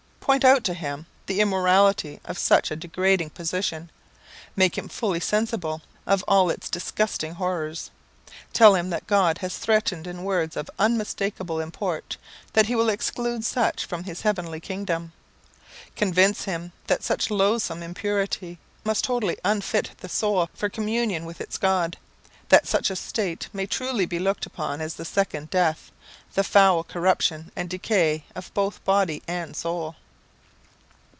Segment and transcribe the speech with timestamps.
[0.21, 3.91] Point out to him the immorality of such a degrading position;
[4.55, 7.91] make him fully sensible of all its disgusting horrors.
[8.53, 12.15] Tell him that God has threatened in words of unmistakable import,
[12.53, 15.11] that he will exclude such from his heavenly kingdom.
[15.97, 21.57] Convince him that such loathsome impurity must totally unfit the soul for communion with its
[21.57, 21.97] God
[22.47, 25.91] that such a state may truly be looked upon as the second death
[26.35, 29.97] the foul corruption and decay of both body and soul.